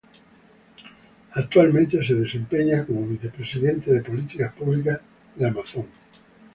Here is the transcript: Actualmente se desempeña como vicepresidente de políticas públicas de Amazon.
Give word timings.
Actualmente 1.35 2.03
se 2.03 2.15
desempeña 2.15 2.83
como 2.87 3.05
vicepresidente 3.05 3.93
de 3.93 4.01
políticas 4.01 4.51
públicas 4.53 4.99
de 5.35 5.47
Amazon. 5.47 5.85